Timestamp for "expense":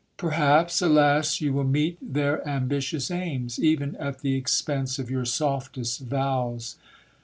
4.33-4.97